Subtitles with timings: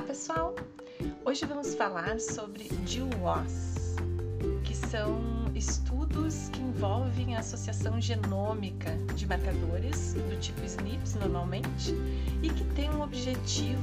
[0.00, 0.54] Olá pessoal!
[1.26, 3.96] Hoje vamos falar sobre DIWOS,
[4.64, 5.20] que são
[5.54, 11.94] estudos que envolvem a associação genômica de marcadores do tipo SNPs normalmente
[12.42, 13.78] e que tem um objetivo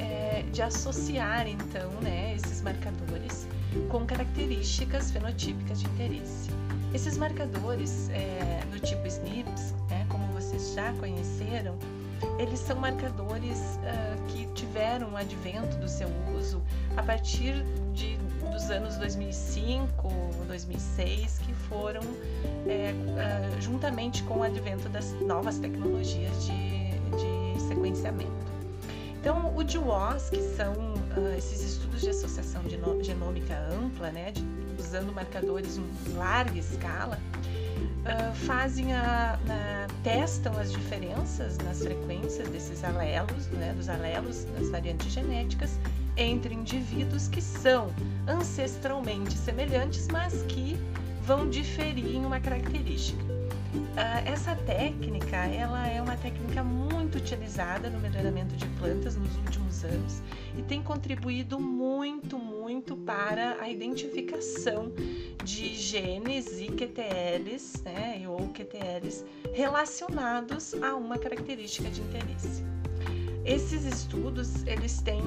[0.00, 3.46] é, de associar então né, esses marcadores
[3.88, 6.50] com características fenotípicas de interesse.
[6.92, 11.78] Esses marcadores é, do tipo SNPs, né, como vocês já conheceram,
[12.40, 16.62] eles são marcadores uh, que tiveram o advento do seu uso
[16.96, 18.16] a partir de,
[18.50, 20.08] dos anos 2005,
[20.46, 22.00] 2006, que foram
[22.66, 28.30] é, uh, juntamente com o advento das novas tecnologias de, de sequenciamento.
[29.20, 32.62] Então, o DWOS, que são uh, esses estudos de associação
[33.02, 34.42] genômica ampla, né, de,
[34.78, 37.18] usando marcadores em larga escala,
[37.80, 44.70] uh, fazem a, na, testam as diferenças nas frequências desses alelos, né, dos alelos das
[44.70, 45.78] variantes genéticas
[46.16, 47.90] entre indivíduos que são
[48.28, 50.78] ancestralmente semelhantes, mas que
[51.22, 53.22] vão diferir em uma característica.
[53.72, 59.84] Uh, essa técnica, ela é uma técnica muito utilizada no melhoramento de plantas nos últimos
[59.84, 60.22] anos
[60.56, 62.36] e tem contribuído muito,
[62.80, 64.90] muito para a identificação
[65.44, 72.64] de genes e QTLs, né, ou QTLs relacionados a uma característica de interesse.
[73.44, 75.20] Esses estudos, eles têm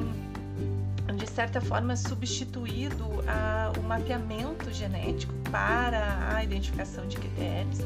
[1.16, 7.86] de certa forma substituído a, o mapeamento genético para a identificação de QTLs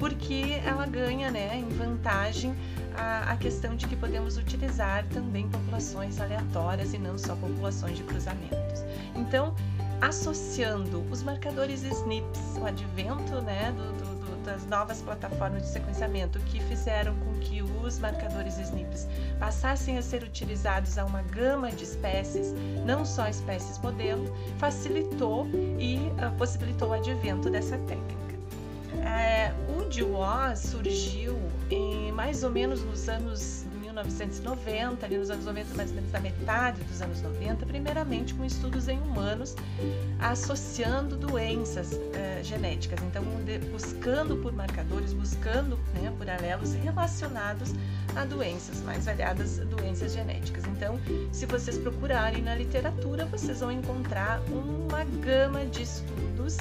[0.00, 2.56] porque ela ganha né, em vantagem
[2.96, 8.02] a, a questão de que podemos utilizar também populações aleatórias e não só populações de
[8.04, 8.69] cruzamentos.
[9.14, 9.54] Então,
[10.00, 16.60] associando os marcadores SNPs, o advento né, do, do, das novas plataformas de sequenciamento que
[16.60, 19.06] fizeram com que os marcadores SNPs
[19.38, 25.46] passassem a ser utilizados a uma gama de espécies, não só espécies modelo, facilitou
[25.78, 28.20] e uh, possibilitou o advento dessa técnica.
[29.02, 31.38] É, o DWA surgiu
[31.70, 33.64] em mais ou menos nos anos
[34.02, 38.44] 1990, ali nos anos 90, mais ou menos da metade dos anos 90, primeiramente com
[38.44, 39.54] estudos em humanos
[40.18, 47.72] associando doenças uh, genéticas, então de, buscando por marcadores, buscando né, por alelos relacionados
[48.16, 50.64] a doenças, mais variadas doenças genéticas.
[50.66, 50.98] Então,
[51.32, 56.58] se vocês procurarem na literatura, vocês vão encontrar uma gama de estudos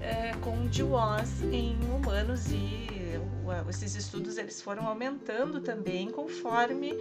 [0.00, 2.77] é, com DWAS em humanos e
[3.68, 6.92] esses estudos eles foram aumentando também conforme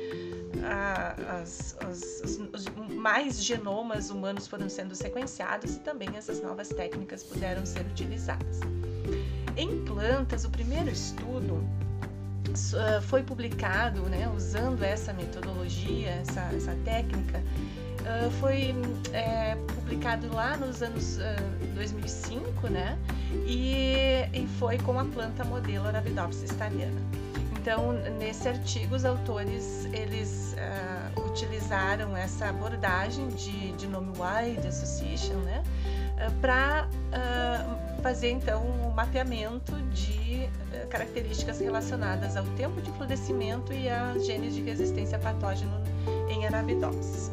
[0.64, 2.22] a, as, as,
[2.54, 8.60] os mais genomas humanos foram sendo sequenciados e também essas novas técnicas puderam ser utilizadas.
[9.56, 17.40] Em plantas, o primeiro estudo uh, foi publicado né, usando essa metodologia, essa, essa técnica,
[18.02, 18.76] uh, foi
[19.14, 22.98] é, publicado lá nos anos uh, 2005, né?
[23.48, 27.02] E, e foi com a planta modelo Arabidopsis thaliana.
[27.58, 35.36] Então, nesse artigo, os autores eles uh, utilizaram essa abordagem de, de nome wide association,
[35.40, 35.64] né,
[36.16, 40.50] uh, para uh, fazer então um mapeamento de
[40.90, 45.82] características relacionadas ao tempo de florescimento e a genes de resistência a patógeno
[46.30, 47.32] em Arabidopsis.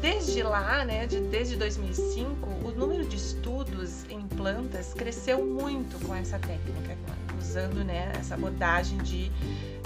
[0.00, 6.14] Desde lá, né, de, desde 2005, o número de estudos em plantas cresceu muito com
[6.14, 6.96] essa técnica,
[7.38, 9.30] usando né, essa abordagem de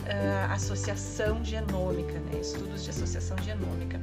[0.03, 4.01] uh, associação genômica, né, estudos de associação genômica,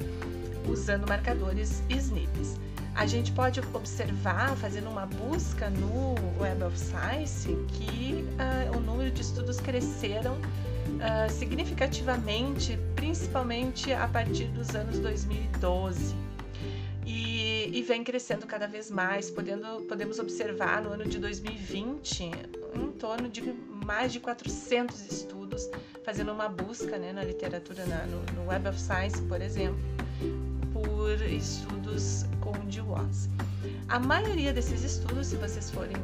[0.68, 2.58] usando marcadores SNPs.
[2.94, 9.10] A gente pode observar, fazendo uma busca no Web of Science, que uh, o número
[9.10, 10.36] de estudos cresceram
[11.00, 16.30] uh, significativamente, principalmente a partir dos anos 2012
[17.72, 22.24] e vem crescendo cada vez mais, podendo, podemos observar no ano de 2020
[22.74, 23.40] em torno de
[23.84, 25.68] mais de 400 estudos,
[26.04, 29.80] fazendo uma busca né, na literatura, na, no, no, Web of Science, por exemplo,
[30.72, 33.28] por estudos com DWAS.
[33.88, 35.96] A maioria desses estudos, se vocês forem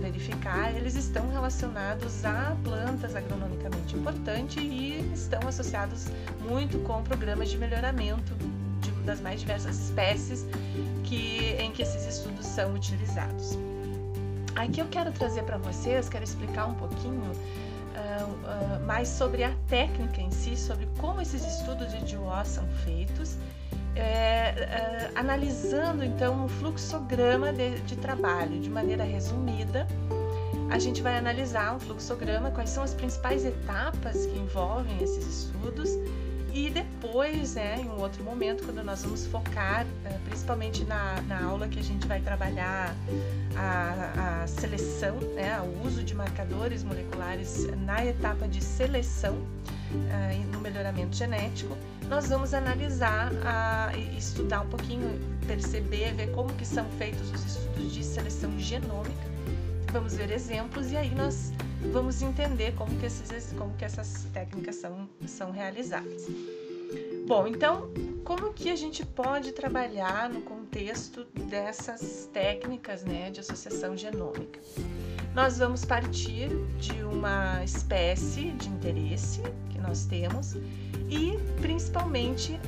[0.00, 6.06] verificar, eles estão relacionados a plantas agronomicamente importantes e estão associados
[6.40, 8.34] muito com programas de melhoramento
[8.80, 10.46] de, das mais diversas espécies
[11.04, 13.58] que, em que esses estudos são utilizados.
[14.54, 19.52] Aqui eu quero trazer para vocês, quero explicar um pouquinho uh, uh, mais sobre a
[19.68, 23.36] técnica em si, sobre como esses estudos de DWO são feitos,
[23.94, 29.86] é, uh, analisando então um fluxograma de, de trabalho de maneira resumida.
[30.70, 35.90] A gente vai analisar um fluxograma, quais são as principais etapas que envolvem esses estudos
[36.54, 41.44] E depois, né, em um outro momento, quando nós vamos focar, eh, principalmente na, na
[41.44, 42.94] aula que a gente vai trabalhar
[43.56, 50.60] a, a seleção, né, o uso de marcadores moleculares na etapa de seleção uh, no
[50.60, 51.74] melhoramento genético,
[52.12, 57.90] nós vamos analisar, uh, estudar um pouquinho, perceber, ver como que são feitos os estudos
[57.90, 59.32] de seleção genômica.
[59.90, 61.54] Vamos ver exemplos e aí nós
[61.90, 66.26] vamos entender como que, esses, como que essas técnicas são, são realizadas.
[67.26, 67.90] Bom, então,
[68.24, 74.60] como que a gente pode trabalhar no contexto dessas técnicas né, de associação genômica?
[75.34, 79.40] Nós vamos partir de uma espécie de interesse
[79.82, 80.56] nós temos
[81.10, 82.58] e principalmente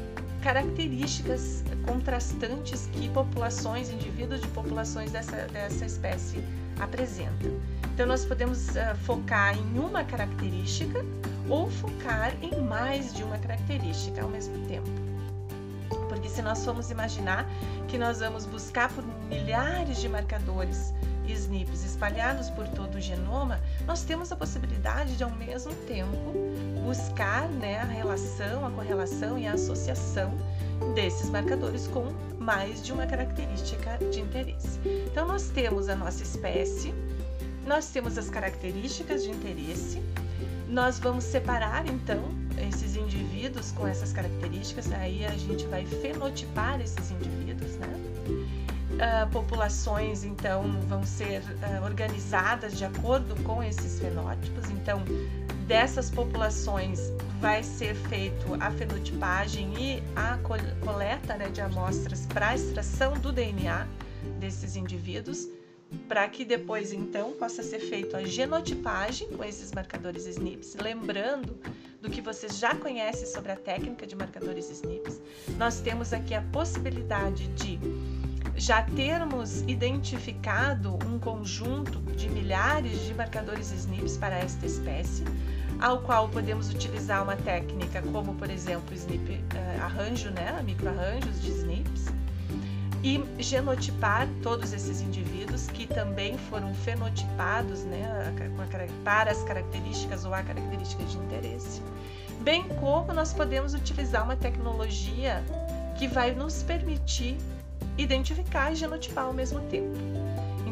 [0.43, 6.45] características contrastantes que populações, indivíduos de populações dessa, dessa espécie
[6.79, 7.51] apresentam.
[7.95, 11.05] Então, nós podemos uh, focar em uma característica
[11.49, 14.89] ou focar em mais de uma característica ao mesmo tempo.
[16.09, 17.49] Porque se nós formos imaginar
[17.89, 20.93] que nós vamos buscar por milhares de marcadores
[21.29, 26.33] SNPs espalhados por todo o genoma, nós temos a possibilidade de, ao mesmo tempo,
[26.85, 30.33] buscar né, a relação, a correlação e a associação
[30.95, 34.79] desses marcadores com mais de uma característica de interesse.
[35.11, 36.95] Então, nós temos a nossa espécie,
[37.67, 40.03] nós temos as características de interesse,
[40.69, 42.23] nós vamos separar então
[42.69, 47.44] esses indivíduos com essas características, aí a gente vai fenotipar esses indivíduos?
[48.95, 54.71] Uh, populações então vão ser uh, organizadas de acordo com esses fenótipos.
[54.71, 55.03] Então,
[55.67, 57.01] dessas populações
[57.41, 60.39] vai ser feito a fenotipagem e a
[60.85, 63.87] coleta né, de amostras para extração do DNA
[64.39, 65.49] desses indivíduos
[66.09, 71.59] para que depois então possa ser feito a genotipagem com esses marcadores SNPs, lembrando
[72.01, 75.21] do que vocês já conhecem sobre a técnica de marcadores SNPs.
[75.57, 77.79] Nós temos aqui a possibilidade de
[78.57, 85.25] já termos identificado um conjunto de milhares de marcadores SNPs para esta espécie,
[85.81, 91.51] ao qual podemos utilizar uma técnica como, por exemplo, SNP uh, arranjo, né, microarranjos de
[91.51, 92.13] SNPs,
[93.03, 98.03] e genotipar todos esses indivíduos que também foram fenotipados né,
[99.05, 101.83] para as características ou a características de interesse,
[102.41, 105.45] bem como nós podemos utilizar uma tecnologia
[105.99, 107.37] que vai nos permitir
[107.97, 109.97] identificar e genotipar ao mesmo tempo.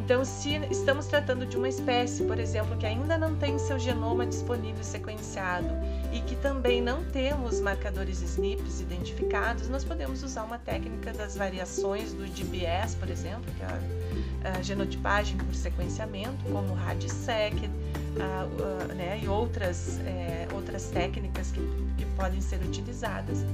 [0.04, 4.26] Então, se estamos tratando de uma espécie, por exemplo, que ainda não tem seu genoma
[4.26, 5.68] disponível sequenciado
[6.12, 12.12] e que também não temos marcadores SNPs identificados, nós podemos usar uma técnica das variações
[12.12, 17.70] do GBS, por exemplo, que é a, genotipagem por sequenciamento, como o RADSEC,
[18.18, 21.60] a, a, né, e outras, é, outras técnicas que,
[21.96, 23.46] que podem ser utilizadas.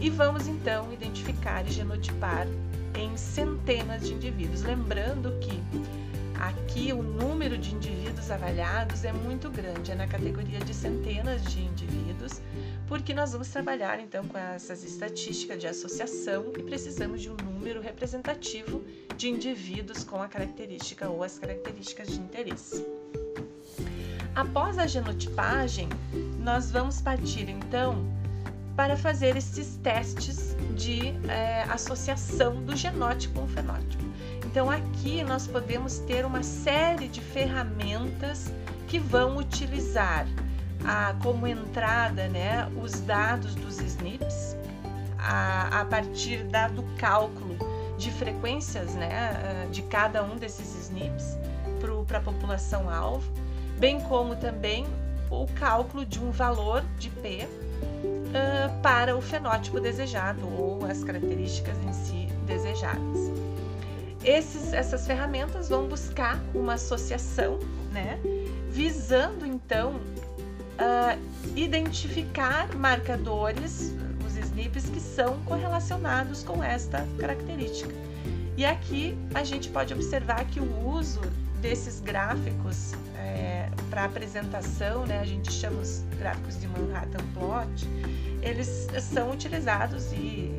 [0.00, 2.46] E vamos então identificar e genotipar
[2.96, 4.62] em centenas de indivíduos.
[4.62, 5.62] Lembrando que
[6.40, 11.60] aqui o número de indivíduos avaliados é muito grande, é na categoria de centenas de
[11.60, 12.40] indivíduos,
[12.88, 17.80] porque nós vamos trabalhar então com essas estatísticas de associação e precisamos de um número
[17.80, 18.82] representativo
[19.16, 22.84] de indivíduos com a característica ou as características de interesse.
[24.34, 25.88] Após a genotipagem,
[26.38, 28.04] nós vamos partir então
[28.76, 34.04] para fazer esses testes de é, associação do genótipo com o fenótipo.
[34.44, 38.52] Então, aqui nós podemos ter uma série de ferramentas
[38.86, 40.26] que vão utilizar
[40.84, 44.56] a, como entrada né, os dados dos SNPs
[45.18, 47.56] a, a partir da, do cálculo
[47.98, 51.36] de frequências né, de cada um desses SNPs
[52.06, 53.30] para a população alvo,
[53.78, 54.86] bem como também
[55.30, 57.48] o cálculo de um valor de P
[58.36, 63.32] uh, para o fenótipo desejado ou as características em si desejadas.
[64.24, 67.58] Esses, essas ferramentas vão buscar uma associação,
[67.92, 68.18] né,
[68.70, 71.18] visando então uh,
[71.54, 73.94] identificar marcadores,
[74.26, 77.94] os SNPs, que são correlacionados com esta característica.
[78.56, 81.20] E aqui a gente pode observar que o uso
[81.60, 82.94] desses gráficos
[83.26, 87.88] é, para apresentação, né, a gente chama os gráficos de Manhattan Plot,
[88.42, 90.54] eles são utilizados e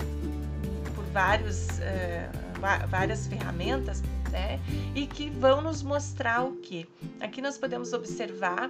[0.94, 2.30] por vários, é,
[2.90, 4.60] várias ferramentas né,
[4.94, 6.88] e que vão nos mostrar o que.
[7.22, 8.70] Aqui nós podemos observar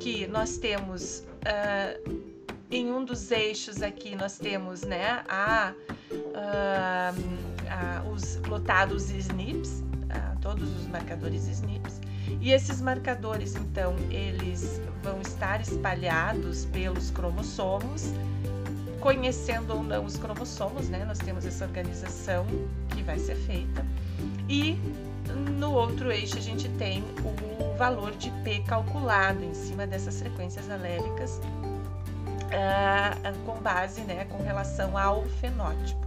[0.00, 2.36] que nós temos uh,
[2.70, 5.72] em um dos eixos aqui nós temos né, a,
[6.34, 7.12] a,
[7.70, 9.82] a os lotados SNPs,
[10.46, 12.00] todos os marcadores SNPs.
[12.40, 18.12] E esses marcadores, então, eles vão estar espalhados pelos cromossomos
[19.00, 21.04] conhecendo ou não os cromossomos, né?
[21.04, 22.44] Nós temos essa organização
[22.90, 23.86] que vai ser feita.
[24.48, 24.76] E
[25.58, 30.68] no outro eixo a gente tem o valor de P calculado em cima dessas frequências
[30.70, 31.40] alélicas
[32.46, 36.06] uh, com base, né, com relação ao fenótipo.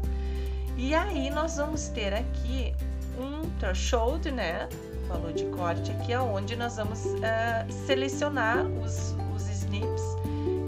[0.75, 2.73] E aí nós vamos ter aqui
[3.17, 4.67] um threshold, né,
[5.09, 10.19] valor de corte aqui, onde nós vamos uh, selecionar os, os SNPs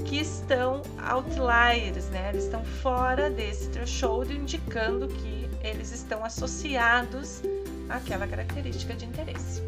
[0.06, 2.30] que estão outliers, né?
[2.30, 7.42] Eles estão fora desse threshold, indicando que eles estão associados
[7.88, 9.62] àquela característica de interesse.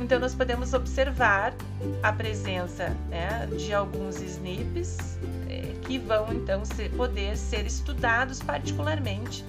[0.00, 1.54] Então, nós podemos observar
[2.02, 9.44] a presença né, de alguns SNPs eh, que vão então ser, poder ser estudados particularmente,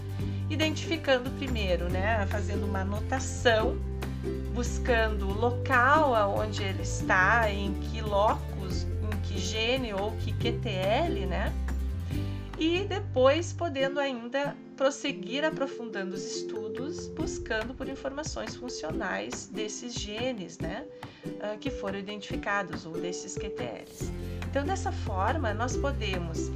[0.50, 3.78] identificando primeiro, né, fazendo uma anotação,
[4.54, 8.52] buscando o local aonde ele está, em que locus
[9.32, 11.54] que gene ou que QTL, né?
[12.60, 20.86] E depois podendo ainda prosseguir aprofundando os estudos, buscando por informações funcionais desses genes, né?
[21.26, 24.12] Uh, que foram identificados, ou desses QTLs.
[24.50, 26.52] Então, dessa forma, nós podemos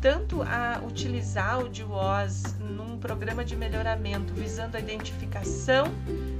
[0.00, 5.86] tanto a utilizar o DWOS num programa de melhoramento visando a identificação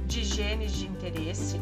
[0.07, 1.59] de genes de interesse,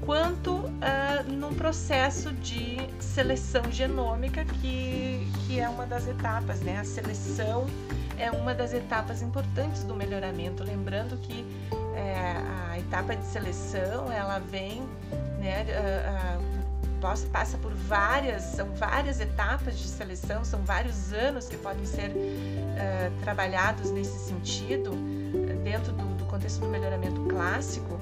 [0.00, 6.78] quanto uh, num processo de seleção genômica, que, que é uma das etapas, né?
[6.78, 7.66] A seleção
[8.18, 10.64] é uma das etapas importantes do melhoramento.
[10.64, 11.44] Lembrando que
[11.94, 12.34] é,
[12.70, 14.82] a etapa de seleção ela vem,
[15.38, 15.66] né?
[15.68, 16.59] Uh, uh,
[17.00, 22.12] passa por várias, são várias etapas de seleção, são vários anos que podem ser
[23.22, 24.92] trabalhados nesse sentido
[25.64, 27.98] dentro do, do contexto do melhoramento clássico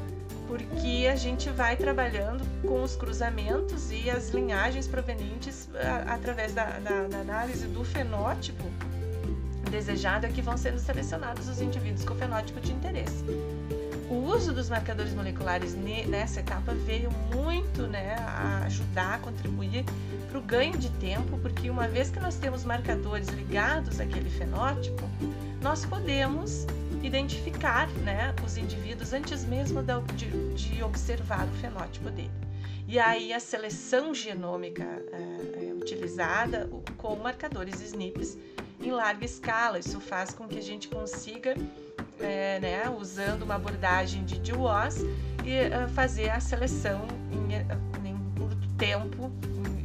[0.48, 5.68] porque a gente vai trabalhando com os cruzamentos e as linhagens provenientes
[6.06, 8.64] através da, da, da, análise do fenótipo
[9.70, 13.22] desejado é que vão sendo selecionados os indivíduos com fenótipo de interesse.
[14.10, 19.84] O uso dos marcadores moleculares nessa etapa veio muito né, a ajudar, a contribuir
[20.30, 25.02] para o ganho de tempo, porque uma vez que nós temos marcadores ligados àquele fenótipo,
[25.60, 26.66] nós podemos
[27.02, 29.82] identificar né, os indivíduos antes mesmo
[30.14, 32.30] de, observar o fenótipo dele.
[32.86, 38.38] E aí a seleção genômica é, é utilizada com marcadores SNPs
[38.80, 39.78] em larga escala.
[39.78, 41.54] Isso faz com que a gente consiga,
[42.20, 45.02] é, né, usando uma abordagem de DWOS,
[45.44, 49.30] e, uh, fazer a seleção em, em curto tempo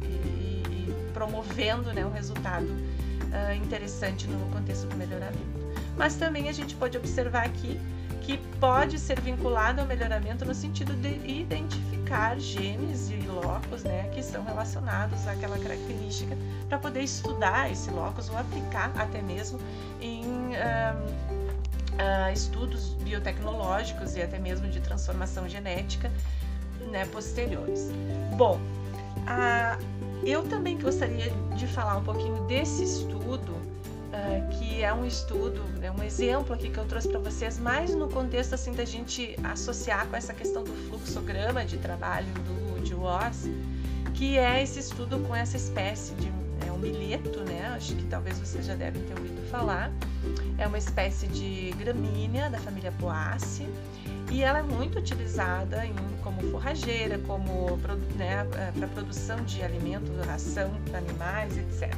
[0.02, 5.64] e, e, promovendo né, um resultado uh, interessante no contexto do melhoramento.
[5.96, 7.80] Mas também a gente pode observar aqui
[8.24, 14.22] que pode ser vinculado ao melhoramento no sentido de identificar genes e locos né, que
[14.22, 16.36] são relacionados àquela característica
[16.68, 19.58] para poder estudar esse locus ou aplicar até mesmo
[20.00, 21.23] em uh,
[21.94, 26.10] uh, estudos biotecnológicos e até mesmo de transformação genética
[26.90, 27.90] né, posteriores.
[28.36, 28.60] Bom,
[29.18, 29.84] uh,
[30.24, 35.90] eu também gostaria de falar um pouquinho desse estudo uh, que é um estudo, é
[35.90, 40.06] um exemplo aqui que eu trouxe para vocês, mais no contexto assim da gente associar
[40.08, 43.48] com essa questão do fluxograma de trabalho do de Woz,
[44.12, 46.30] que é esse estudo com essa espécie de
[46.66, 47.72] é um milheto, né?
[47.74, 49.92] Acho que talvez vocês já devem ter ouvido falar.
[50.58, 53.68] É uma espécie de gramínea da família Poaceae
[54.32, 55.94] e ela é muito utilizada em,
[56.24, 57.76] como forrageira, como
[58.16, 61.94] né, eh, para produção de alimento, ração para animais, etc.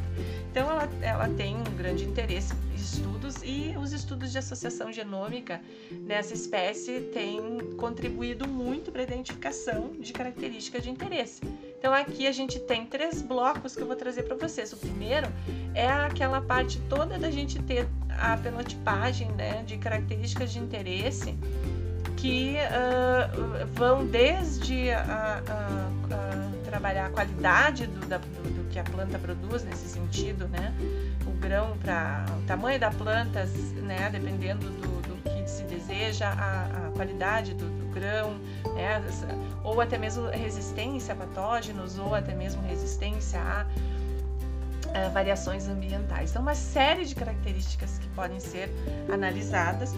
[0.50, 5.62] Então ela, ela tem um grande interesse em estudos e os estudos de associação genômica
[5.90, 7.40] nessa espécie têm
[7.78, 11.40] contribuído muito para a identificação de características de interesse.
[11.86, 14.72] Então aqui a gente tem três blocos que eu vou trazer para vocês.
[14.72, 15.28] O primeiro
[15.72, 21.38] é aquela parte toda da gente ter a fenotipagem né, de características de interesse
[22.16, 28.80] que uh, vão desde a, a, a, trabalhar a qualidade do, da, do, do, que
[28.80, 30.74] a planta produz nesse sentido, né?
[31.24, 33.44] O grão para o tamanho da planta,
[33.76, 34.10] né?
[34.10, 38.38] Dependendo do, do que se deseja, a, qualidade do, grão,
[38.74, 39.02] né?
[39.64, 43.66] Ou até mesmo resistência a patógenos, ou até mesmo resistência a
[45.12, 46.30] variações ambientais.
[46.30, 48.70] Então, uma série de características que podem ser
[49.12, 49.94] analisadas.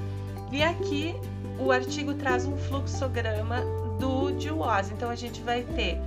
[0.50, 1.14] E aqui
[1.58, 3.60] o artigo traz um fluxograma
[3.98, 4.90] do DWOS.
[4.92, 5.98] Então a gente vai ter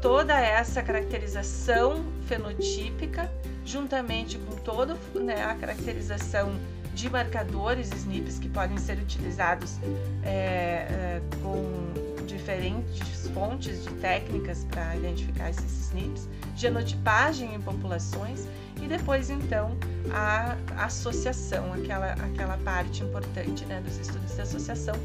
[0.00, 3.30] toda essa caracterização fenotípica,
[3.64, 6.54] juntamente com toda né, a caracterização
[6.96, 9.78] de marcadores SNPs que podem ser utilizados
[10.24, 18.48] é, é, com, diferentes fontes de técnicas para identificar esses SNPs, genotipagem em populações
[18.82, 19.76] e depois então
[20.12, 24.96] a associação, aquela, aquela parte importante né, dos estudos de associação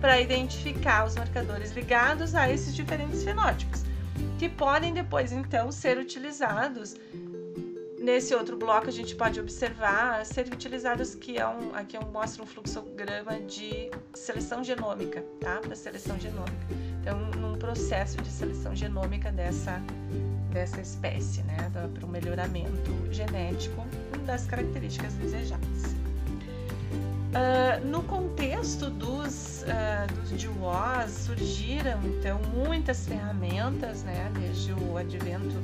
[0.00, 3.82] para identificar os marcadores ligados a esses diferentes fenótipos,
[4.38, 6.96] que podem depois então ser utilizados
[8.00, 12.42] Nesse outro bloco a gente pode observar serem utilizadas que é um, aqui eu mostro
[12.42, 15.58] um fluxograma de seleção genômica, tá?
[15.58, 16.66] Para seleção genômica.
[16.98, 19.82] Então, num processo de seleção genômica dessa
[20.50, 23.86] dessa espécie, né, para o melhoramento genético
[24.26, 25.94] das características desejadas.
[27.30, 35.54] Uh, no contexto dos, uh, dos GWAS surgiram então muitas ferramentas, né, desde o advento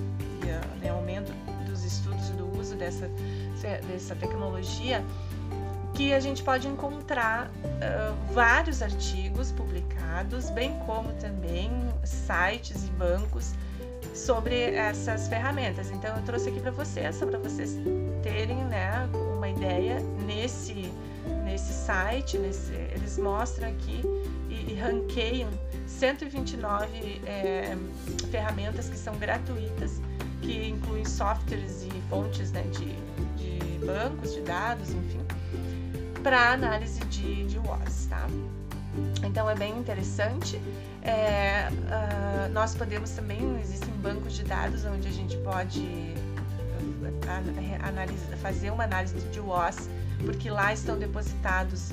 [0.42, 1.32] e uh, né, aumento
[1.76, 3.10] dos estudos do uso dessa,
[3.86, 5.04] dessa tecnologia,
[5.94, 11.70] que a gente pode encontrar uh, vários artigos publicados, bem como também
[12.04, 13.52] sites e bancos
[14.14, 15.90] sobre essas ferramentas.
[15.90, 17.76] Então eu trouxe aqui para vocês, só para vocês
[18.22, 20.90] terem né, uma ideia nesse
[21.44, 24.02] nesse site, nesse, eles mostram aqui
[24.48, 25.48] e, e ranqueiam
[25.86, 27.76] 129 é,
[28.30, 30.00] ferramentas que são gratuitas,
[30.42, 32.94] que incluem softwares e fontes né, de,
[33.36, 35.20] de bancos de dados, enfim,
[36.22, 38.26] para análise de, de WOS, tá?
[39.24, 40.60] Então é bem interessante.
[41.02, 48.36] É, uh, nós podemos também, existem bancos de dados onde a gente pode uh, analisar,
[48.38, 49.88] fazer uma análise de WOS,
[50.24, 51.90] porque lá estão depositados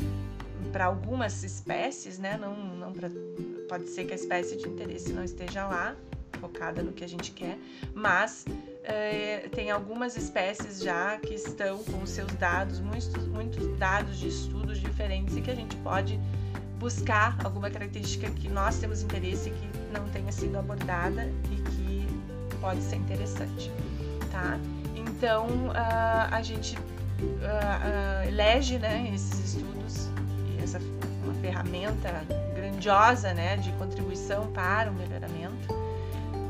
[0.71, 2.38] para algumas espécies, né?
[2.38, 3.09] Não, não pra,
[3.69, 5.95] pode ser que a espécie de interesse não esteja lá,
[6.43, 7.57] focada no que a gente quer,
[7.95, 8.45] mas
[8.83, 14.77] é, tem algumas espécies já que estão com seus dados, muitos, muitos dados de estudos
[14.79, 16.19] diferentes e que a gente pode
[16.79, 22.57] buscar alguma característica que nós temos interesse e que não tenha sido abordada e que
[22.59, 23.71] pode ser interessante,
[24.29, 24.59] tá?
[24.95, 30.09] Então uh, a gente uh, uh, elege, né, esses estudos
[30.50, 30.79] e essa
[31.24, 35.43] uma ferramenta grandiosa, né, de contribuição para o melhoramento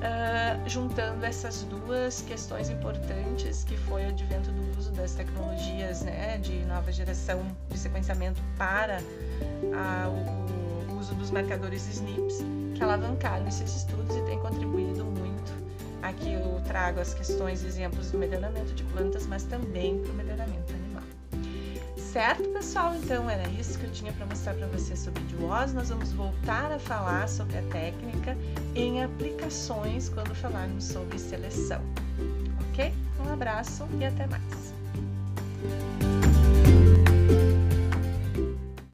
[0.03, 6.37] uh, juntando essas duas questões importantes, que foi o advento do uso das tecnologias né,
[6.37, 12.43] de nova geração de sequenciamento para uh, o, uso dos marcadores SNPs,
[12.75, 15.51] que alavancaram esses estudos e têm contribuído muito.
[16.01, 20.62] Aqui eu trago as questões, exemplos do melhoramento de plantas, mas também para o melhoramento.
[22.13, 22.95] Certo, pessoal?
[22.95, 25.73] Então era isso que eu tinha para mostrar para vocês sobre DWOS.
[25.73, 28.37] Nós vamos voltar a falar sobre a técnica
[28.75, 31.81] em aplicações quando falarmos sobre seleção.
[32.69, 32.93] Ok?
[33.19, 34.62] Um abraço e até mais.